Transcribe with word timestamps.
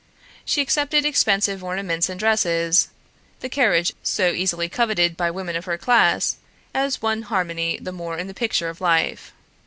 She 0.43 0.61
accepted 0.61 1.05
expensive 1.05 1.63
ornaments 1.63 2.09
and 2.09 2.19
dresses, 2.19 2.87
the 3.41 3.49
carriage 3.49 3.93
so 4.01 4.31
eagerly 4.31 4.67
coveted 4.67 5.15
by 5.15 5.29
women 5.29 5.55
of 5.55 5.65
her 5.65 5.77
class, 5.77 6.37
as 6.73 7.03
one 7.03 7.21
harmony 7.21 7.77
the 7.79 7.91
more 7.91 8.17
in 8.17 8.25
the 8.25 8.33
picture 8.33 8.69
of 8.69 8.81
life. 8.81 9.31